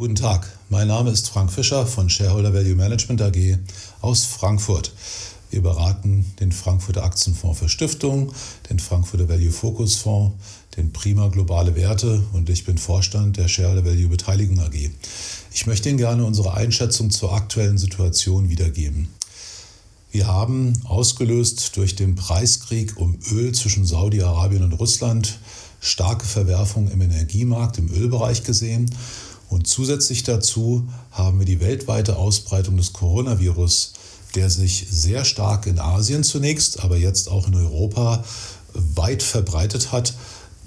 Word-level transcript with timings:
Guten 0.00 0.14
Tag, 0.14 0.50
mein 0.70 0.88
Name 0.88 1.10
ist 1.10 1.28
Frank 1.28 1.52
Fischer 1.52 1.86
von 1.86 2.08
Shareholder 2.08 2.54
Value 2.54 2.74
Management 2.74 3.20
AG 3.20 3.58
aus 4.00 4.24
Frankfurt. 4.24 4.94
Wir 5.50 5.60
beraten 5.60 6.24
den 6.40 6.52
Frankfurter 6.52 7.04
Aktienfonds 7.04 7.58
für 7.58 7.68
Stiftungen, 7.68 8.32
den 8.70 8.78
Frankfurter 8.78 9.28
Value 9.28 9.50
Focus 9.50 9.96
Fonds, 9.96 10.36
den 10.78 10.90
Prima 10.90 11.28
Globale 11.28 11.76
Werte 11.76 12.22
und 12.32 12.48
ich 12.48 12.64
bin 12.64 12.78
Vorstand 12.78 13.36
der 13.36 13.46
Shareholder 13.46 13.84
Value 13.84 14.08
Beteiligung 14.08 14.58
AG. 14.60 14.90
Ich 15.52 15.66
möchte 15.66 15.90
Ihnen 15.90 15.98
gerne 15.98 16.24
unsere 16.24 16.54
Einschätzung 16.54 17.10
zur 17.10 17.34
aktuellen 17.34 17.76
Situation 17.76 18.48
wiedergeben. 18.48 19.08
Wir 20.12 20.28
haben 20.28 20.80
ausgelöst 20.84 21.76
durch 21.76 21.94
den 21.94 22.14
Preiskrieg 22.14 22.96
um 22.96 23.18
Öl 23.30 23.52
zwischen 23.52 23.84
Saudi-Arabien 23.84 24.62
und 24.62 24.72
Russland 24.72 25.38
starke 25.78 26.24
Verwerfungen 26.24 26.90
im 26.90 27.02
Energiemarkt, 27.02 27.76
im 27.76 27.92
Ölbereich 27.92 28.44
gesehen 28.44 28.90
und 29.50 29.66
zusätzlich 29.66 30.22
dazu 30.22 30.88
haben 31.10 31.40
wir 31.40 31.46
die 31.46 31.60
weltweite 31.60 32.16
Ausbreitung 32.16 32.76
des 32.76 32.92
Coronavirus, 32.92 33.92
der 34.36 34.48
sich 34.48 34.86
sehr 34.88 35.24
stark 35.24 35.66
in 35.66 35.80
Asien 35.80 36.22
zunächst, 36.22 36.84
aber 36.84 36.96
jetzt 36.96 37.28
auch 37.28 37.48
in 37.48 37.56
Europa 37.56 38.24
weit 38.72 39.24
verbreitet 39.24 39.90
hat. 39.90 40.14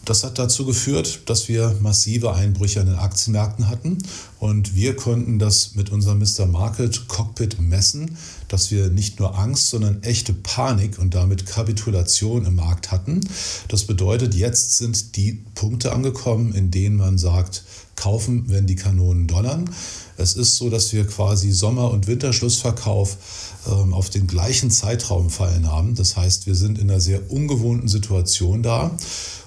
Das 0.06 0.26
hat 0.26 0.38
dazu 0.38 0.66
geführt, 0.66 1.22
dass 1.28 1.48
wir 1.48 1.78
massive 1.80 2.34
Einbrüche 2.34 2.82
an 2.82 2.88
den 2.88 2.96
Aktienmärkten 2.96 3.70
hatten 3.70 4.00
und 4.38 4.76
wir 4.76 4.98
konnten 4.98 5.40
das 5.40 5.76
mit 5.76 5.92
unserem 5.92 6.20
Mr. 6.20 6.46
Market 6.46 7.08
Cockpit 7.08 7.62
messen, 7.62 8.18
dass 8.50 8.70
wir 8.70 8.90
nicht 8.90 9.22
nur 9.22 9.40
Angst, 9.40 9.70
sondern 9.70 10.04
echte 10.04 10.34
Panik 10.34 11.00
und 11.00 11.16
damit 11.16 11.46
Kapitulation 11.46 12.46
im 12.46 12.56
Markt 12.56 12.92
hatten. 12.92 13.22
Das 13.70 13.86
bedeutet, 13.86 14.36
jetzt 14.36 14.76
sind 14.76 15.16
die 15.16 15.42
Punkte 15.56 15.94
angekommen, 15.94 16.54
in 16.54 16.70
denen 16.70 16.98
man 16.98 17.18
sagt, 17.18 17.64
kaufen, 17.96 18.46
wenn 18.48 18.66
die 18.66 18.76
Kanonen 18.76 19.28
donnern. 19.28 19.70
Es 20.18 20.36
ist 20.36 20.58
so, 20.58 20.70
dass 20.70 20.92
wir 20.94 21.08
quasi 21.08 21.52
Sommer- 21.52 21.92
und 21.92 22.08
Winterschlussverkauf 22.08 23.18
ähm, 23.68 23.94
auf 23.94 24.10
den 24.10 24.28
gleichen 24.28 24.72
Zeitraum 24.72 25.30
fallen 25.30 25.72
haben. 25.72 25.96
Das 25.96 26.18
heißt, 26.18 26.46
wir 26.46 26.56
sind 26.56 26.80
in 26.80 26.90
einer 26.90 27.00
sehr 27.00 27.32
ungewohnten 27.32 27.88
Situation 27.88 28.64
da. 28.64 28.92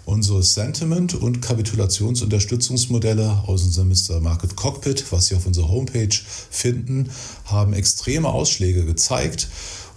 Unsere 0.07 0.43
Sentiment- 0.45 1.15
und 1.15 1.43
Kapitulationsunterstützungsmodelle 1.43 3.43
aus 3.49 3.65
unserem 3.65 3.89
Mr. 3.89 4.21
Market 4.21 4.55
Cockpit, 4.55 5.05
was 5.11 5.27
Sie 5.27 5.35
auf 5.35 5.47
unserer 5.47 5.69
Homepage 5.69 6.15
finden, 6.49 7.11
haben 7.45 7.73
extreme 7.73 8.29
Ausschläge 8.29 8.84
gezeigt. 8.84 9.49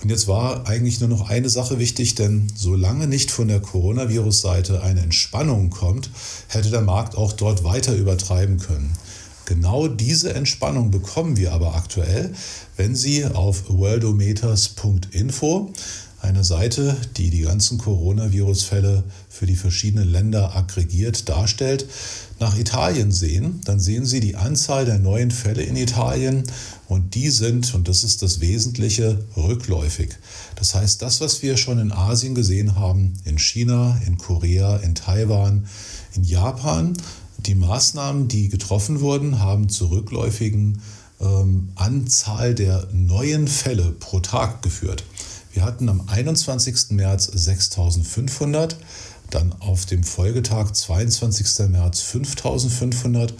Und 0.02 0.10
jetzt 0.10 0.28
war 0.28 0.68
eigentlich 0.68 1.00
nur 1.00 1.10
noch 1.10 1.30
eine 1.30 1.48
Sache 1.48 1.78
wichtig, 1.78 2.16
denn 2.16 2.48
solange 2.56 3.06
nicht 3.06 3.30
von 3.30 3.50
der 3.50 3.60
Coronavirus-Seite 3.60 4.82
eine 4.82 5.02
Entspannung 5.02 5.70
kommt, 5.70 6.10
hätte 6.48 6.72
der 6.72 6.82
Markt 6.82 7.16
auch 7.16 7.34
dort 7.34 7.64
weiter 7.64 7.94
übertreiben 7.94 8.58
können. 8.58 8.92
Genau 9.46 9.88
diese 9.88 10.34
Entspannung 10.34 10.90
bekommen 10.90 11.38
wir 11.38 11.54
aber 11.54 11.76
aktuell, 11.76 12.34
wenn 12.78 12.96
Sie 12.96 13.26
auf 13.26 13.66
worldometers.info 13.68 15.72
eine 16.22 16.44
Seite, 16.44 16.98
die 17.17 17.30
die 17.30 17.42
ganzen 17.42 17.78
Coronavirus-Fälle 17.78 19.03
für 19.30 19.45
die 19.45 19.56
verschiedenen 19.56 20.09
Länder 20.09 20.56
aggregiert 20.56 21.30
darstellt, 21.30 21.86
nach 22.39 22.58
Italien 22.58 23.12
sehen, 23.12 23.62
dann 23.66 23.80
sehen 23.80 24.06
Sie 24.06 24.20
die 24.20 24.36
Anzahl 24.36 24.86
der 24.86 25.00
neuen 25.00 25.31
Fälle 25.31 25.64
in 25.64 25.75
Italien 25.75 26.44
und 26.88 27.16
die 27.16 27.30
sind, 27.30 27.73
und 27.73 27.88
das 27.88 28.03
ist 28.03 28.22
das 28.22 28.40
Wesentliche, 28.40 29.25
rückläufig. 29.36 30.12
Das 30.56 30.75
heißt, 30.75 31.02
das, 31.02 31.22
was 31.22 31.42
wir 31.42 31.58
schon 31.58 31.80
in 31.80 31.92
Asien 31.92 32.36
gesehen 32.36 32.75
haben, 32.75 33.14
in 33.25 33.38
China, 33.38 34.00
in 34.06 34.17
Korea, 34.17 34.78
in 34.78 34.95
Taiwan, 34.95 35.67
in 36.16 36.23
Japan, 36.23 36.97
die 37.38 37.56
Maßnahmen, 37.56 38.28
die 38.28 38.50
getroffen 38.50 39.00
wurden, 39.00 39.40
haben 39.40 39.70
zur 39.70 39.92
rückläufigen 39.92 40.81
ähm, 41.22 41.70
Anzahl 41.75 42.56
der 42.56 42.88
neuen 42.92 43.47
Fälle 43.47 43.92
pro 44.00 44.20
Tag 44.20 44.62
geführt. 44.62 45.03
Wir 45.60 45.66
hatten 45.66 45.90
am 45.90 46.08
21. 46.08 46.92
März 46.92 47.30
6500, 47.34 48.78
dann 49.30 49.52
auf 49.59 49.86
dem 49.86 50.06
Folgetag 50.06 50.72
22. 50.72 51.68
März 51.68 52.00
5500 52.00 53.34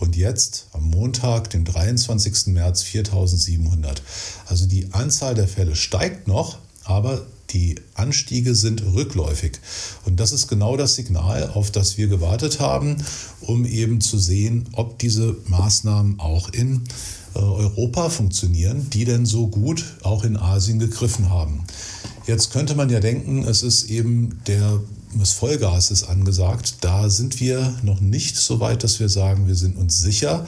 und 0.00 0.16
jetzt 0.16 0.68
am 0.72 0.88
Montag, 0.88 1.50
dem 1.50 1.66
23. 1.66 2.46
März 2.54 2.82
4700. 2.82 4.00
Also 4.46 4.64
die 4.64 4.94
Anzahl 4.94 5.34
der 5.34 5.48
Fälle 5.48 5.76
steigt 5.76 6.26
noch, 6.26 6.56
aber 6.84 7.26
die 7.50 7.74
Anstiege 7.92 8.54
sind 8.54 8.82
rückläufig. 8.82 9.60
Und 10.06 10.18
das 10.18 10.32
ist 10.32 10.48
genau 10.48 10.78
das 10.78 10.94
Signal, 10.94 11.50
auf 11.50 11.70
das 11.70 11.98
wir 11.98 12.06
gewartet 12.08 12.58
haben, 12.58 12.96
um 13.42 13.66
eben 13.66 14.00
zu 14.00 14.18
sehen, 14.18 14.66
ob 14.72 14.98
diese 14.98 15.36
Maßnahmen 15.44 16.20
auch 16.20 16.48
in 16.48 16.84
Europa 17.42 18.08
funktionieren, 18.08 18.88
die 18.90 19.04
denn 19.04 19.26
so 19.26 19.48
gut 19.48 19.84
auch 20.02 20.24
in 20.24 20.36
Asien 20.36 20.78
gegriffen 20.78 21.30
haben. 21.30 21.64
Jetzt 22.26 22.52
könnte 22.52 22.74
man 22.74 22.90
ja 22.90 23.00
denken, 23.00 23.44
es 23.44 23.62
ist 23.62 23.90
eben 23.90 24.40
der 24.46 24.80
das 25.18 25.32
Vollgas 25.32 25.90
ist 25.90 26.04
angesagt. 26.04 26.76
Da 26.80 27.08
sind 27.08 27.40
wir 27.40 27.74
noch 27.82 28.00
nicht 28.00 28.36
so 28.36 28.60
weit, 28.60 28.84
dass 28.84 29.00
wir 29.00 29.08
sagen, 29.08 29.46
wir 29.46 29.54
sind 29.54 29.76
uns 29.76 29.98
sicher, 29.98 30.46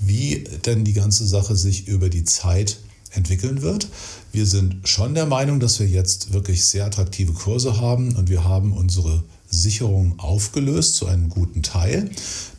wie 0.00 0.44
denn 0.64 0.84
die 0.84 0.92
ganze 0.92 1.26
Sache 1.26 1.56
sich 1.56 1.88
über 1.88 2.08
die 2.08 2.24
Zeit 2.24 2.78
entwickeln 3.12 3.62
wird. 3.62 3.88
Wir 4.32 4.46
sind 4.46 4.88
schon 4.88 5.14
der 5.14 5.26
Meinung, 5.26 5.60
dass 5.60 5.80
wir 5.80 5.88
jetzt 5.88 6.32
wirklich 6.32 6.64
sehr 6.64 6.86
attraktive 6.86 7.32
Kurse 7.32 7.80
haben 7.80 8.14
und 8.16 8.28
wir 8.28 8.44
haben 8.44 8.72
unsere 8.72 9.22
Sicherung 9.50 10.18
aufgelöst 10.18 10.96
zu 10.96 11.06
einem 11.06 11.28
guten 11.28 11.62
Teil. 11.62 12.10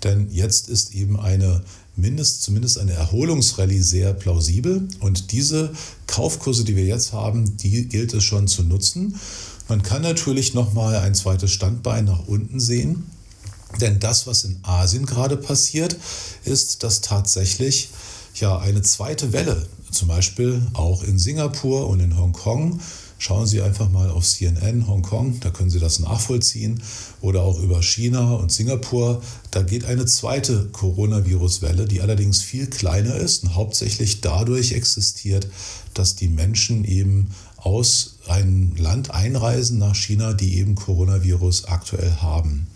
Denn 0.04 0.30
jetzt 0.32 0.70
ist 0.70 0.94
eben 0.96 1.20
eine 1.20 1.62
mindest, 1.96 2.44
zumindest 2.44 2.78
eine 2.78 2.94
Erholungsrallye 2.94 3.82
sehr 3.82 4.14
plausibel. 4.14 4.88
Und 5.00 5.32
diese 5.32 5.72
Kaufkurse, 6.08 6.64
die 6.64 6.76
wir 6.76 6.86
jetzt 6.86 7.14
haben, 7.14 7.58
die 7.58 7.88
gilt 7.88 8.14
es 8.14 8.24
schon 8.24 8.48
zu 8.48 8.64
nutzen. 8.64 9.20
Man 9.68 9.84
kann 9.84 10.02
natürlich 10.02 10.54
noch 10.54 10.74
mal 10.74 10.98
ein 10.98 11.14
zweites 11.14 11.52
Standbein 11.52 12.06
nach 12.06 12.28
unten 12.28 12.60
sehen. 12.60 13.06
Denn 13.80 14.00
das, 14.00 14.26
was 14.26 14.46
in 14.46 14.60
Asien 14.64 15.06
gerade 15.06 15.38
passiert, 15.38 15.96
ist, 16.44 16.82
dass 16.84 17.02
tatsächlich 17.02 17.90
ja 18.36 18.58
eine 18.58 18.82
zweite 18.82 19.32
Welle, 19.32 19.68
zum 19.92 20.08
Beispiel 20.08 20.62
auch 20.74 21.04
in 21.04 21.20
Singapur 21.20 21.88
und 21.88 22.00
in 22.00 22.18
Hongkong, 22.18 22.80
Schauen 23.22 23.46
Sie 23.46 23.62
einfach 23.62 23.92
mal 23.92 24.10
auf 24.10 24.26
CNN 24.26 24.88
Hongkong, 24.88 25.42
da 25.42 25.50
können 25.50 25.70
Sie 25.70 25.80
das 25.80 26.00
nachvollziehen. 26.00 26.82
Oder 27.20 27.42
auch 27.42 27.60
über 27.60 27.84
China 27.84 28.36
und 28.36 28.50
Singapur. 28.50 29.22
Da 29.52 29.62
geht 29.62 29.84
eine 29.84 30.06
zweite 30.06 30.70
Coronavirus-Welle, 30.72 31.86
die 31.86 32.00
allerdings 32.00 32.42
viel 32.42 32.68
kleiner 32.68 33.16
ist 33.16 33.44
und 33.44 33.56
hauptsächlich 33.56 34.22
dadurch 34.22 34.72
existiert, 34.72 35.50
dass 35.94 36.16
die 36.16 36.30
Menschen 36.30 36.86
eben 36.86 37.32
aus 37.58 38.16
einem 38.30 38.78
Land 38.78 39.12
einreisen 39.12 39.80
nach 39.80 39.96
China, 39.96 40.34
die 40.34 40.58
eben 40.58 40.76
Coronavirus 40.76 41.66
aktuell 41.66 42.14
haben. 42.22 42.68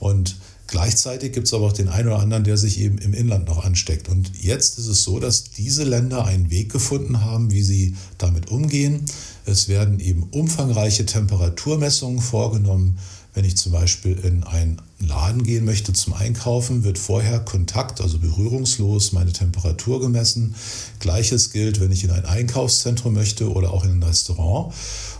Und 0.00 0.36
Gleichzeitig 0.68 1.32
gibt 1.32 1.46
es 1.46 1.54
aber 1.54 1.66
auch 1.66 1.72
den 1.72 1.88
einen 1.88 2.08
oder 2.08 2.18
anderen, 2.18 2.42
der 2.42 2.56
sich 2.56 2.80
eben 2.80 2.98
im 2.98 3.14
Inland 3.14 3.46
noch 3.46 3.64
ansteckt. 3.64 4.08
Und 4.08 4.32
jetzt 4.42 4.78
ist 4.78 4.88
es 4.88 5.04
so, 5.04 5.20
dass 5.20 5.44
diese 5.44 5.84
Länder 5.84 6.24
einen 6.24 6.50
Weg 6.50 6.72
gefunden 6.72 7.20
haben, 7.24 7.52
wie 7.52 7.62
sie 7.62 7.94
damit 8.18 8.50
umgehen. 8.50 9.04
Es 9.46 9.68
werden 9.68 10.00
eben 10.00 10.24
umfangreiche 10.32 11.06
Temperaturmessungen 11.06 12.20
vorgenommen. 12.20 12.98
Wenn 13.32 13.44
ich 13.44 13.56
zum 13.56 13.72
Beispiel 13.72 14.18
in 14.18 14.42
einen 14.42 14.82
Laden 14.98 15.44
gehen 15.44 15.64
möchte 15.64 15.92
zum 15.92 16.14
Einkaufen, 16.14 16.82
wird 16.82 16.98
vorher 16.98 17.38
Kontakt, 17.38 18.00
also 18.00 18.18
berührungslos, 18.18 19.12
meine 19.12 19.32
Temperatur 19.32 20.00
gemessen. 20.00 20.56
Gleiches 20.98 21.52
gilt, 21.52 21.80
wenn 21.80 21.92
ich 21.92 22.02
in 22.02 22.10
ein 22.10 22.24
Einkaufszentrum 22.24 23.14
möchte 23.14 23.52
oder 23.52 23.72
auch 23.72 23.84
in 23.84 23.90
ein 23.90 24.02
Restaurant. 24.02 24.74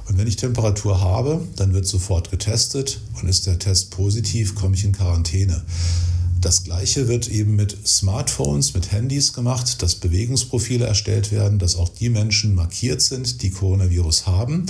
Und 0.09 0.19
wenn 0.19 0.26
ich 0.26 0.36
Temperatur 0.36 1.00
habe, 1.00 1.47
dann 1.54 1.72
wird 1.72 1.86
sofort 1.86 2.31
getestet 2.31 3.00
und 3.20 3.28
ist 3.28 3.47
der 3.47 3.60
Test 3.60 3.91
positiv, 3.91 4.56
komme 4.56 4.75
ich 4.75 4.84
in 4.84 4.92
Quarantäne. 4.92 5.62
Das 6.47 6.62
gleiche 6.62 7.09
wird 7.09 7.27
eben 7.27 7.57
mit 7.57 7.77
Smartphones, 7.84 8.73
mit 8.73 8.93
Handys 8.93 9.33
gemacht, 9.33 9.83
dass 9.83 9.97
Bewegungsprofile 9.97 10.87
erstellt 10.87 11.33
werden, 11.33 11.59
dass 11.59 11.75
auch 11.75 11.89
die 11.89 12.09
Menschen 12.09 12.54
markiert 12.54 13.03
sind, 13.03 13.43
die 13.43 13.51
Coronavirus 13.51 14.28
haben. 14.28 14.66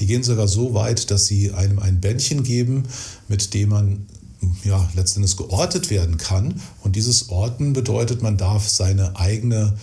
Die 0.00 0.06
gehen 0.06 0.24
sogar 0.24 0.48
so 0.48 0.74
weit, 0.74 1.12
dass 1.12 1.26
sie 1.26 1.52
einem 1.52 1.78
ein 1.78 2.00
Bändchen 2.00 2.42
geben, 2.42 2.88
mit 3.28 3.54
dem 3.54 3.68
man 3.68 4.06
ja, 4.64 4.90
letztendlich 4.96 5.36
geortet 5.36 5.90
werden 5.90 6.16
kann. 6.16 6.60
Und 6.82 6.96
dieses 6.96 7.28
Orten 7.28 7.72
bedeutet, 7.72 8.20
man 8.20 8.36
darf 8.36 8.68
seine 8.68 9.14
eigene 9.14 9.74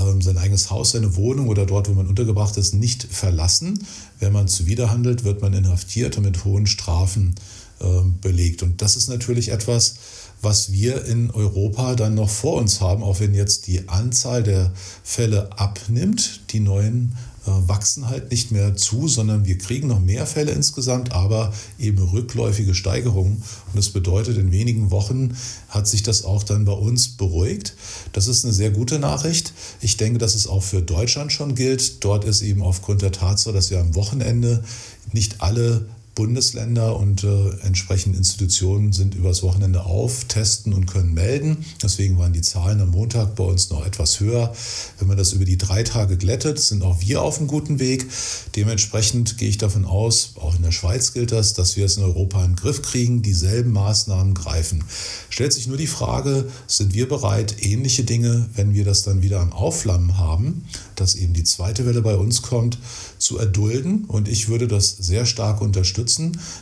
ähm, 0.00 0.22
sein 0.22 0.38
eigenes 0.38 0.70
Haus, 0.70 0.92
seine 0.92 1.16
Wohnung 1.16 1.48
oder 1.48 1.66
dort, 1.66 1.88
wo 1.88 1.94
man 1.94 2.06
untergebracht 2.06 2.56
ist, 2.58 2.74
nicht 2.74 3.02
verlassen. 3.02 3.84
Wenn 4.20 4.32
man 4.32 4.46
zuwiderhandelt, 4.46 5.24
wird 5.24 5.42
man 5.42 5.52
inhaftiert 5.52 6.16
und 6.16 6.24
mit 6.24 6.44
hohen 6.44 6.68
Strafen 6.68 7.34
ähm, 7.80 8.14
belegt. 8.20 8.62
Und 8.62 8.80
das 8.82 8.96
ist 8.96 9.08
natürlich 9.08 9.50
etwas, 9.50 9.96
was 10.42 10.72
wir 10.72 11.04
in 11.06 11.30
Europa 11.30 11.94
dann 11.94 12.14
noch 12.14 12.30
vor 12.30 12.60
uns 12.60 12.80
haben, 12.80 13.02
auch 13.02 13.20
wenn 13.20 13.34
jetzt 13.34 13.66
die 13.66 13.88
Anzahl 13.88 14.42
der 14.42 14.72
Fälle 15.02 15.58
abnimmt, 15.58 16.40
die 16.50 16.60
neuen 16.60 17.16
wachsen 17.46 18.08
halt 18.08 18.30
nicht 18.30 18.50
mehr 18.50 18.76
zu, 18.76 19.08
sondern 19.08 19.44
wir 19.44 19.58
kriegen 19.58 19.88
noch 19.88 20.00
mehr 20.00 20.26
Fälle 20.26 20.52
insgesamt, 20.52 21.12
aber 21.12 21.52
eben 21.78 22.02
rückläufige 22.02 22.74
Steigerungen. 22.74 23.36
Und 23.36 23.76
das 23.76 23.90
bedeutet, 23.90 24.36
in 24.36 24.52
wenigen 24.52 24.90
Wochen 24.90 25.36
hat 25.68 25.86
sich 25.86 26.02
das 26.02 26.24
auch 26.24 26.42
dann 26.42 26.64
bei 26.64 26.72
uns 26.72 27.08
beruhigt. 27.08 27.74
Das 28.12 28.26
ist 28.26 28.44
eine 28.44 28.52
sehr 28.52 28.70
gute 28.70 28.98
Nachricht. 28.98 29.52
Ich 29.80 29.96
denke, 29.96 30.18
dass 30.18 30.34
es 30.34 30.46
auch 30.46 30.62
für 30.62 30.82
Deutschland 30.82 31.32
schon 31.32 31.54
gilt. 31.54 32.04
Dort 32.04 32.24
ist 32.24 32.42
eben 32.42 32.62
aufgrund 32.62 33.02
der 33.02 33.12
Tatsache, 33.12 33.54
dass 33.54 33.70
wir 33.70 33.80
am 33.80 33.94
Wochenende 33.94 34.64
nicht 35.12 35.40
alle 35.40 35.86
Bundesländer 36.16 36.96
und 36.96 37.24
äh, 37.24 37.50
entsprechende 37.62 38.16
Institutionen 38.16 38.92
sind 38.92 39.14
übers 39.14 39.42
Wochenende 39.42 39.84
auf, 39.84 40.24
testen 40.24 40.72
und 40.72 40.86
können 40.86 41.12
melden. 41.12 41.64
Deswegen 41.82 42.18
waren 42.18 42.32
die 42.32 42.40
Zahlen 42.40 42.80
am 42.80 42.90
Montag 42.90 43.36
bei 43.36 43.44
uns 43.44 43.68
noch 43.68 43.86
etwas 43.86 44.18
höher. 44.18 44.52
Wenn 44.98 45.08
man 45.08 45.18
das 45.18 45.34
über 45.34 45.44
die 45.44 45.58
drei 45.58 45.82
Tage 45.82 46.16
glättet, 46.16 46.58
sind 46.58 46.82
auch 46.82 47.02
wir 47.02 47.20
auf 47.20 47.38
einem 47.38 47.48
guten 47.48 47.78
Weg. 47.78 48.08
Dementsprechend 48.56 49.36
gehe 49.36 49.50
ich 49.50 49.58
davon 49.58 49.84
aus, 49.84 50.32
auch 50.36 50.56
in 50.56 50.62
der 50.62 50.72
Schweiz 50.72 51.12
gilt 51.12 51.32
das, 51.32 51.52
dass 51.52 51.76
wir 51.76 51.84
es 51.84 51.98
in 51.98 52.02
Europa 52.02 52.42
den 52.42 52.56
Griff 52.56 52.80
kriegen, 52.80 53.20
dieselben 53.20 53.72
Maßnahmen 53.72 54.32
greifen. 54.32 54.84
Stellt 55.28 55.52
sich 55.52 55.66
nur 55.66 55.76
die 55.76 55.86
Frage, 55.86 56.48
sind 56.66 56.94
wir 56.94 57.08
bereit, 57.08 57.62
ähnliche 57.62 58.04
Dinge, 58.04 58.48
wenn 58.54 58.72
wir 58.72 58.86
das 58.86 59.02
dann 59.02 59.20
wieder 59.20 59.40
am 59.40 59.52
Aufflammen 59.52 60.16
haben, 60.16 60.64
dass 60.94 61.14
eben 61.14 61.34
die 61.34 61.44
zweite 61.44 61.84
Welle 61.84 62.00
bei 62.00 62.16
uns 62.16 62.40
kommt, 62.40 62.78
zu 63.18 63.36
erdulden. 63.36 64.04
Und 64.06 64.28
ich 64.28 64.48
würde 64.48 64.66
das 64.66 64.96
sehr 64.96 65.26
stark 65.26 65.60
unterstützen, 65.60 66.05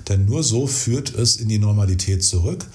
denn 0.08 0.24
nur 0.24 0.42
so 0.42 0.66
führt 0.66 1.14
es 1.14 1.36
in 1.36 1.48
die 1.48 1.58
Normalität 1.58 2.24
zurück. 2.24 2.66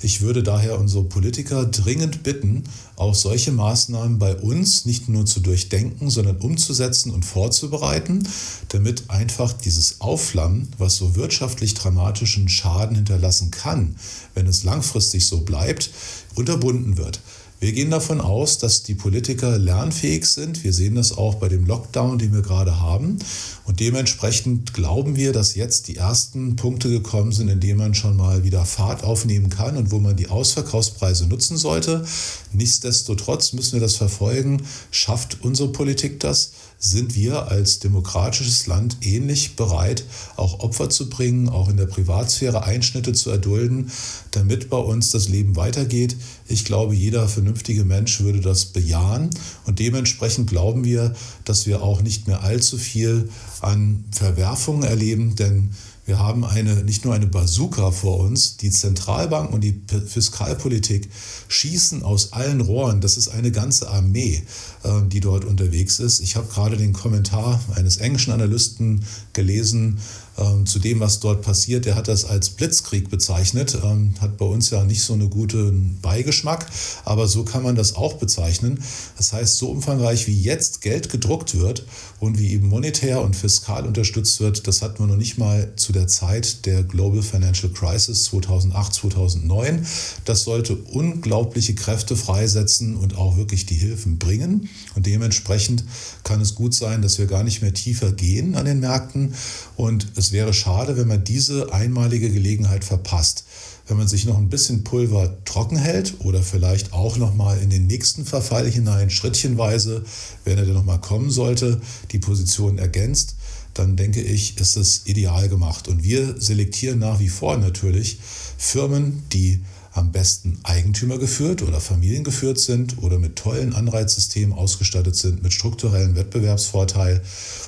Ich 0.00 0.20
würde 0.20 0.42
daher 0.42 0.78
unsere 0.78 1.04
Politiker 1.04 1.64
dringend 1.64 2.22
bitten, 2.22 2.64
auch 2.96 3.14
solche 3.14 3.52
Maßnahmen 3.52 4.18
bei 4.18 4.36
uns 4.36 4.84
nicht 4.84 5.08
nur 5.08 5.26
zu 5.26 5.40
durchdenken, 5.40 6.10
sondern 6.10 6.36
umzusetzen 6.36 7.10
und 7.10 7.24
vorzubereiten, 7.24 8.28
damit 8.68 9.08
einfach 9.08 9.52
dieses 9.52 10.00
Aufflammen, 10.00 10.68
was 10.78 10.96
so 10.96 11.16
wirtschaftlich 11.16 11.74
dramatischen 11.74 12.48
Schaden 12.48 12.96
hinterlassen 12.96 13.50
kann, 13.50 13.96
wenn 14.34 14.46
es 14.46 14.64
langfristig 14.64 15.26
so 15.26 15.40
bleibt, 15.40 15.90
unterbunden 16.34 16.96
wird. 16.96 17.20
Wir 17.60 17.72
gehen 17.72 17.90
davon 17.90 18.20
aus, 18.20 18.58
dass 18.58 18.84
die 18.84 18.94
Politiker 18.94 19.58
lernfähig 19.58 20.24
sind. 20.26 20.62
Wir 20.62 20.72
sehen 20.72 20.94
das 20.94 21.10
auch 21.18 21.34
bei 21.36 21.48
dem 21.48 21.66
Lockdown, 21.66 22.18
den 22.18 22.32
wir 22.32 22.42
gerade 22.42 22.78
haben. 22.80 23.18
Und 23.64 23.80
dementsprechend 23.80 24.74
glauben 24.74 25.16
wir, 25.16 25.32
dass 25.32 25.56
jetzt 25.56 25.88
die 25.88 25.96
ersten 25.96 26.54
Punkte 26.54 26.88
gekommen 26.88 27.32
sind, 27.32 27.48
in 27.48 27.58
denen 27.58 27.78
man 27.78 27.94
schon 27.94 28.16
mal 28.16 28.44
wieder 28.44 28.64
Fahrt 28.64 29.02
aufnehmen 29.02 29.50
kann 29.50 29.76
und 29.76 29.90
wo 29.90 29.98
man 29.98 30.14
die 30.14 30.28
Ausverkaufspreise 30.28 31.26
nutzen 31.26 31.56
sollte. 31.56 32.04
Nichtsdestotrotz 32.52 33.52
müssen 33.52 33.72
wir 33.72 33.80
das 33.80 33.96
verfolgen. 33.96 34.62
Schafft 34.92 35.38
unsere 35.42 35.72
Politik 35.72 36.20
das? 36.20 36.52
Sind 36.78 37.16
wir 37.16 37.48
als 37.48 37.80
demokratisches 37.80 38.66
Land 38.66 38.98
ähnlich 39.00 39.56
bereit, 39.56 40.04
auch 40.36 40.60
Opfer 40.60 40.88
zu 40.88 41.08
bringen, 41.08 41.48
auch 41.48 41.68
in 41.68 41.76
der 41.76 41.86
Privatsphäre 41.86 42.62
Einschnitte 42.62 43.12
zu 43.12 43.30
erdulden, 43.30 43.90
damit 44.30 44.70
bei 44.70 44.76
uns 44.76 45.10
das 45.10 45.28
Leben 45.28 45.56
weitergeht. 45.56 46.16
Ich 46.46 46.64
glaube, 46.64 46.94
jeder 46.94 47.28
vernünftige 47.28 47.84
Mensch 47.84 48.20
würde 48.20 48.40
das 48.40 48.66
bejahen 48.66 49.30
und 49.66 49.80
dementsprechend 49.80 50.48
glauben 50.48 50.84
wir, 50.84 51.14
dass 51.44 51.66
wir 51.66 51.82
auch 51.82 52.00
nicht 52.00 52.28
mehr 52.28 52.42
allzu 52.44 52.78
viel 52.78 53.28
an 53.60 54.04
Verwerfungen 54.12 54.84
erleben, 54.84 55.34
denn 55.34 55.70
wir 56.08 56.18
haben 56.18 56.42
eine, 56.42 56.84
nicht 56.84 57.04
nur 57.04 57.12
eine 57.12 57.26
Bazooka 57.26 57.90
vor 57.90 58.20
uns, 58.20 58.56
die 58.56 58.70
Zentralbank 58.70 59.52
und 59.52 59.60
die 59.60 59.78
Fiskalpolitik 60.06 61.10
schießen 61.48 62.02
aus 62.02 62.32
allen 62.32 62.62
Rohren. 62.62 63.02
Das 63.02 63.18
ist 63.18 63.28
eine 63.28 63.52
ganze 63.52 63.90
Armee, 63.90 64.42
ähm, 64.84 65.10
die 65.10 65.20
dort 65.20 65.44
unterwegs 65.44 65.98
ist. 65.98 66.20
Ich 66.20 66.34
habe 66.36 66.48
gerade 66.48 66.78
den 66.78 66.94
Kommentar 66.94 67.60
eines 67.74 67.98
englischen 67.98 68.32
Analysten 68.32 69.04
gelesen, 69.34 69.98
ähm, 70.38 70.66
zu 70.66 70.78
dem, 70.78 71.00
was 71.00 71.20
dort 71.20 71.42
passiert. 71.42 71.86
Er 71.86 71.94
hat 71.94 72.08
das 72.08 72.24
als 72.24 72.50
Blitzkrieg 72.50 73.10
bezeichnet, 73.10 73.76
ähm, 73.82 74.14
hat 74.20 74.36
bei 74.36 74.44
uns 74.44 74.70
ja 74.70 74.84
nicht 74.84 75.02
so 75.02 75.12
einen 75.12 75.30
guten 75.30 75.98
Beigeschmack, 76.00 76.66
aber 77.04 77.26
so 77.26 77.44
kann 77.44 77.62
man 77.62 77.74
das 77.74 77.96
auch 77.96 78.14
bezeichnen. 78.14 78.82
Das 79.16 79.32
heißt, 79.32 79.56
so 79.56 79.70
umfangreich 79.70 80.26
wie 80.26 80.40
jetzt 80.40 80.80
Geld 80.80 81.10
gedruckt 81.10 81.58
wird 81.58 81.84
und 82.20 82.38
wie 82.38 82.52
eben 82.52 82.68
monetär 82.68 83.22
und 83.22 83.36
fiskal 83.36 83.86
unterstützt 83.86 84.40
wird, 84.40 84.66
das 84.66 84.82
hatten 84.82 85.00
wir 85.00 85.06
noch 85.06 85.16
nicht 85.16 85.38
mal 85.38 85.72
zu 85.76 85.92
der 85.92 86.06
Zeit 86.06 86.66
der 86.66 86.82
Global 86.82 87.22
Financial 87.22 87.72
Crisis 87.72 88.24
2008, 88.24 88.94
2009. 88.94 89.86
Das 90.24 90.44
sollte 90.44 90.76
unglaubliche 90.76 91.74
Kräfte 91.74 92.16
freisetzen 92.16 92.96
und 92.96 93.16
auch 93.16 93.36
wirklich 93.36 93.66
die 93.66 93.74
Hilfen 93.74 94.18
bringen. 94.18 94.68
Und 94.94 95.06
dementsprechend 95.06 95.84
kann 96.24 96.40
es 96.40 96.54
gut 96.54 96.74
sein, 96.74 97.02
dass 97.02 97.18
wir 97.18 97.26
gar 97.26 97.42
nicht 97.42 97.62
mehr 97.62 97.74
tiefer 97.74 98.12
gehen 98.12 98.54
an 98.54 98.64
den 98.64 98.80
Märkten 98.80 99.34
und 99.76 100.08
es 100.16 100.27
es 100.28 100.32
wäre 100.32 100.52
schade, 100.52 100.98
wenn 100.98 101.08
man 101.08 101.24
diese 101.24 101.72
einmalige 101.72 102.30
Gelegenheit 102.30 102.84
verpasst. 102.84 103.44
Wenn 103.86 103.96
man 103.96 104.08
sich 104.08 104.26
noch 104.26 104.36
ein 104.36 104.50
bisschen 104.50 104.84
Pulver 104.84 105.42
trocken 105.46 105.78
hält 105.78 106.16
oder 106.18 106.42
vielleicht 106.42 106.92
auch 106.92 107.16
noch 107.16 107.34
mal 107.34 107.58
in 107.58 107.70
den 107.70 107.86
nächsten 107.86 108.26
Verfall 108.26 108.70
hinein 108.70 109.08
schrittchenweise, 109.08 110.04
wenn 110.44 110.58
er 110.58 110.66
denn 110.66 110.74
noch 110.74 110.84
mal 110.84 110.98
kommen 110.98 111.30
sollte, 111.30 111.80
die 112.12 112.18
Position 112.18 112.76
ergänzt, 112.76 113.36
dann 113.72 113.96
denke 113.96 114.20
ich, 114.20 114.58
ist 114.58 114.76
es 114.76 115.06
ideal 115.06 115.48
gemacht. 115.48 115.88
Und 115.88 116.04
wir 116.04 116.38
selektieren 116.38 116.98
nach 116.98 117.20
wie 117.20 117.30
vor 117.30 117.56
natürlich 117.56 118.18
Firmen, 118.58 119.22
die 119.32 119.62
am 119.98 120.12
besten 120.12 120.58
Eigentümer 120.62 121.18
geführt 121.18 121.62
oder 121.62 121.80
Familien 121.80 122.24
geführt 122.24 122.58
sind 122.58 123.02
oder 123.02 123.18
mit 123.18 123.36
tollen 123.36 123.74
Anreizsystemen 123.74 124.56
ausgestattet 124.56 125.16
sind, 125.16 125.42
mit 125.42 125.52
strukturellen 125.52 126.14
Wettbewerbsvorteil 126.14 127.20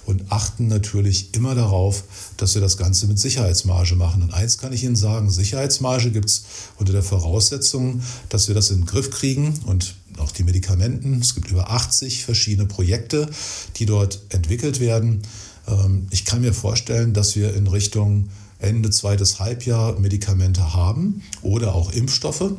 und 0.06 0.30
achten 0.30 0.68
natürlich 0.68 1.34
immer 1.34 1.54
darauf, 1.54 2.04
dass 2.36 2.54
wir 2.54 2.62
das 2.62 2.76
Ganze 2.76 3.06
mit 3.08 3.18
Sicherheitsmarge 3.18 3.96
machen. 3.96 4.22
Und 4.22 4.32
eins 4.32 4.58
kann 4.58 4.72
ich 4.72 4.84
Ihnen 4.84 4.96
sagen, 4.96 5.30
Sicherheitsmarge 5.30 6.10
gibt 6.10 6.28
es 6.30 6.44
unter 6.78 6.92
der 6.92 7.02
Voraussetzung, 7.02 8.00
dass 8.28 8.48
wir 8.48 8.54
das 8.54 8.70
in 8.70 8.82
den 8.82 8.86
Griff 8.86 9.10
kriegen 9.10 9.54
und 9.66 9.96
auch 10.18 10.30
die 10.30 10.44
Medikamenten. 10.44 11.20
Es 11.20 11.34
gibt 11.34 11.50
über 11.50 11.70
80 11.70 12.24
verschiedene 12.24 12.66
Projekte, 12.66 13.28
die 13.76 13.86
dort 13.86 14.20
entwickelt 14.28 14.80
werden. 14.80 15.22
Ähm, 15.66 16.06
ich 16.10 16.24
kann 16.24 16.42
mir 16.42 16.54
vorstellen, 16.54 17.12
dass 17.12 17.34
wir 17.36 17.54
in 17.54 17.66
Richtung 17.66 18.28
Ende 18.60 18.90
zweites 18.90 19.40
Halbjahr 19.40 19.98
Medikamente 19.98 20.74
haben 20.74 21.22
oder 21.42 21.74
auch 21.74 21.92
Impfstoffe. 21.92 22.52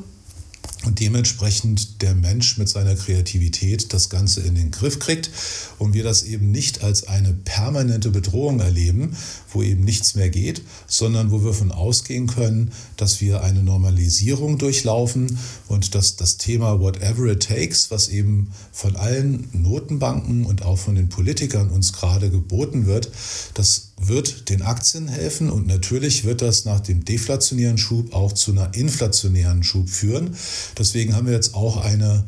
Und 0.83 0.99
dementsprechend 0.99 2.01
der 2.01 2.15
Mensch 2.15 2.57
mit 2.57 2.67
seiner 2.67 2.95
Kreativität 2.95 3.93
das 3.93 4.09
Ganze 4.09 4.41
in 4.41 4.55
den 4.55 4.71
Griff 4.71 4.97
kriegt 4.97 5.29
und 5.77 5.93
wir 5.93 6.03
das 6.03 6.23
eben 6.23 6.49
nicht 6.49 6.83
als 6.83 7.07
eine 7.07 7.33
permanente 7.33 8.09
Bedrohung 8.09 8.59
erleben, 8.59 9.15
wo 9.53 9.61
eben 9.61 9.83
nichts 9.83 10.15
mehr 10.15 10.31
geht, 10.31 10.63
sondern 10.87 11.29
wo 11.29 11.43
wir 11.43 11.53
von 11.53 11.71
ausgehen 11.71 12.25
können, 12.25 12.71
dass 12.97 13.21
wir 13.21 13.43
eine 13.43 13.61
Normalisierung 13.61 14.57
durchlaufen 14.57 15.37
und 15.67 15.93
dass 15.93 16.15
das 16.15 16.37
Thema 16.37 16.79
Whatever 16.79 17.27
it 17.27 17.43
takes, 17.43 17.91
was 17.91 18.09
eben 18.09 18.51
von 18.71 18.95
allen 18.95 19.49
Notenbanken 19.53 20.45
und 20.47 20.63
auch 20.63 20.79
von 20.79 20.95
den 20.95 21.09
Politikern 21.09 21.69
uns 21.69 21.93
gerade 21.93 22.31
geboten 22.31 22.87
wird, 22.87 23.11
das 23.53 23.90
wird 24.07 24.49
den 24.49 24.61
Aktien 24.61 25.07
helfen 25.07 25.49
und 25.49 25.67
natürlich 25.67 26.23
wird 26.23 26.41
das 26.41 26.65
nach 26.65 26.79
dem 26.79 27.05
deflationären 27.05 27.77
Schub 27.77 28.13
auch 28.13 28.31
zu 28.31 28.51
einer 28.51 28.73
inflationären 28.73 29.63
Schub 29.63 29.89
führen. 29.89 30.35
Deswegen 30.77 31.15
haben 31.15 31.27
wir 31.27 31.33
jetzt 31.33 31.53
auch 31.55 31.77
eine 31.77 32.23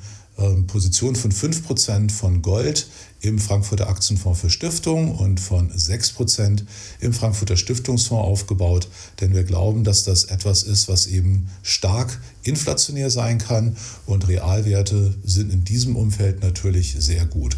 Position 0.67 1.15
von 1.15 1.31
5% 1.31 2.11
von 2.11 2.41
Gold 2.41 2.87
im 3.21 3.39
Frankfurter 3.39 3.87
Aktienfonds 3.87 4.41
für 4.41 4.49
Stiftungen 4.49 5.11
und 5.15 5.39
von 5.39 5.71
6% 5.71 6.63
im 6.99 7.13
Frankfurter 7.13 7.55
Stiftungsfonds 7.55 8.27
aufgebaut, 8.27 8.89
denn 9.21 9.33
wir 9.33 9.43
glauben, 9.43 9.83
dass 9.83 10.03
das 10.03 10.25
etwas 10.25 10.63
ist, 10.63 10.89
was 10.89 11.07
eben 11.07 11.49
stark 11.61 12.19
inflationär 12.43 13.09
sein 13.09 13.37
kann. 13.37 13.77
Und 14.05 14.27
Realwerte 14.27 15.13
sind 15.23 15.53
in 15.53 15.63
diesem 15.63 15.95
Umfeld 15.95 16.41
natürlich 16.41 16.95
sehr 16.99 17.25
gut. 17.25 17.55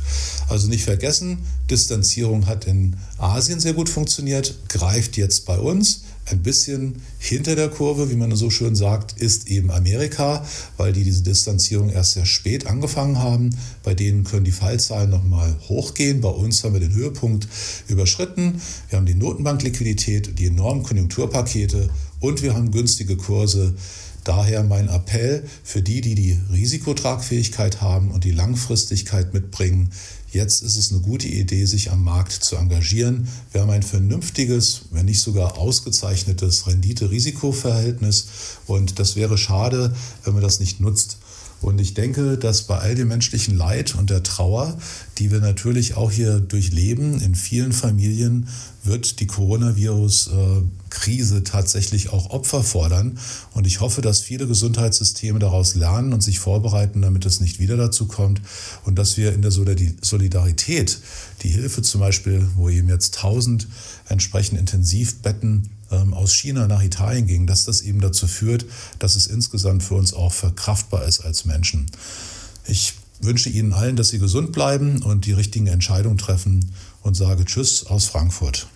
Also 0.49 0.67
nicht 0.67 0.83
vergessen, 0.83 1.39
Distanzierung 1.69 2.45
hat 2.45 2.65
in 2.65 2.95
Asien 3.17 3.59
sehr 3.59 3.73
gut 3.73 3.89
funktioniert, 3.89 4.53
greift 4.69 5.17
jetzt 5.17 5.45
bei 5.45 5.57
uns 5.57 6.03
ein 6.25 6.41
bisschen 6.41 7.01
hinter 7.19 7.55
der 7.55 7.69
Kurve, 7.69 8.09
wie 8.09 8.15
man 8.15 8.35
so 8.35 8.49
schön 8.49 8.75
sagt, 8.75 9.13
ist 9.19 9.47
eben 9.47 9.69
Amerika, 9.69 10.45
weil 10.77 10.91
die 10.91 11.03
diese 11.03 11.23
Distanzierung 11.23 11.89
erst 11.89 12.13
sehr 12.13 12.25
spät 12.25 12.65
angefangen 12.65 13.19
haben. 13.19 13.55
Bei 13.83 13.93
denen 13.93 14.23
können 14.23 14.45
die 14.45 14.51
Fallzahlen 14.51 15.11
nochmal 15.11 15.55
hochgehen. 15.69 16.21
Bei 16.21 16.29
uns 16.29 16.63
haben 16.63 16.73
wir 16.73 16.79
den 16.79 16.93
Höhepunkt 16.93 17.47
überschritten. 17.87 18.61
Wir 18.89 18.97
haben 18.97 19.05
die 19.05 19.13
Notenbankliquidität, 19.13 20.39
die 20.39 20.47
enormen 20.47 20.83
Konjunkturpakete 20.83 21.89
und 22.19 22.41
wir 22.41 22.55
haben 22.55 22.71
günstige 22.71 23.17
Kurse. 23.17 23.75
Daher 24.23 24.63
mein 24.63 24.89
Appell 24.89 25.43
für 25.63 25.83
die, 25.83 26.01
die 26.01 26.15
die 26.15 26.39
Risikotragfähigkeit 26.51 27.81
haben 27.81 28.09
und 28.09 28.23
die 28.23 28.31
Langfristigkeit 28.31 29.35
mitbringen, 29.35 29.91
Jetzt 30.35 30.63
ist 30.63 30.75
es 30.75 30.91
eine 30.91 30.99
gute 30.99 31.29
Idee, 31.29 31.63
sich 31.63 31.91
am 31.91 32.03
Markt 32.03 32.33
zu 32.33 32.57
engagieren. 32.57 33.29
Wir 33.53 33.61
haben 33.61 33.69
ein 33.69 33.83
vernünftiges, 33.83 34.81
wenn 34.91 35.05
nicht 35.05 35.21
sogar 35.21 35.57
ausgezeichnetes 35.57 36.67
Rendite-Risiko-Verhältnis 36.67 38.27
und 38.67 38.99
das 38.99 39.15
wäre 39.15 39.37
schade, 39.37 39.95
wenn 40.25 40.33
man 40.33 40.43
das 40.43 40.59
nicht 40.59 40.81
nutzt. 40.81 41.19
Und 41.65 41.81
ich 41.81 41.95
denke, 41.95 42.37
dass 42.37 42.67
bei 42.67 42.77
all 42.77 42.93
dem 42.93 43.07
menschlichen 43.07 43.57
Leid 43.57 43.95
und 43.95 44.11
der 44.11 44.21
Trauer, 44.21 44.77
die 45.17 45.31
wir 45.31 45.39
natürlich 45.39 45.97
auch 45.97 46.11
hier 46.11 46.39
durchleben, 46.39 47.19
in 47.21 47.33
vielen 47.33 47.73
Familien 47.73 48.47
wird 48.83 49.19
die 49.19 49.25
Coronavirus-Krise 49.25 51.43
tatsächlich 51.43 52.13
auch 52.13 52.29
Opfer 52.29 52.61
fordern. 52.61 53.17
Und 53.53 53.65
ich 53.65 53.79
hoffe, 53.79 54.03
dass 54.03 54.21
viele 54.21 54.45
Gesundheitssysteme 54.45 55.39
daraus 55.39 55.73
lernen 55.73 56.13
und 56.13 56.21
sich 56.21 56.37
vorbereiten, 56.37 57.01
damit 57.01 57.25
es 57.25 57.39
nicht 57.39 57.59
wieder 57.59 57.77
dazu 57.77 58.05
kommt. 58.05 58.41
Und 58.83 58.99
dass 58.99 59.17
wir 59.17 59.33
in 59.33 59.41
der 59.41 59.49
Solidarität 59.49 60.99
die 61.41 61.49
Hilfe 61.49 61.81
zum 61.81 61.99
Beispiel, 61.99 62.47
wo 62.55 62.69
eben 62.69 62.89
jetzt 62.89 63.17
1000 63.17 63.67
entsprechend 64.07 64.59
Intensivbetten 64.59 65.71
aus 65.89 66.33
China 66.33 66.67
nach 66.67 66.83
Italien 66.83 67.27
ging, 67.27 67.47
dass 67.47 67.65
das 67.65 67.81
eben 67.81 68.01
dazu 68.01 68.27
führt, 68.27 68.65
dass 68.99 69.15
es 69.15 69.27
insgesamt 69.27 69.83
für 69.83 69.95
uns 69.95 70.13
auch 70.13 70.33
verkraftbar 70.33 71.05
ist 71.05 71.21
als 71.21 71.45
Menschen. 71.45 71.87
Ich 72.67 72.93
wünsche 73.21 73.49
Ihnen 73.49 73.73
allen, 73.73 73.95
dass 73.95 74.09
Sie 74.09 74.19
gesund 74.19 74.51
bleiben 74.51 75.01
und 75.01 75.25
die 75.25 75.33
richtigen 75.33 75.67
Entscheidungen 75.67 76.17
treffen 76.17 76.71
und 77.01 77.15
sage 77.15 77.45
Tschüss 77.45 77.85
aus 77.85 78.05
Frankfurt. 78.05 78.67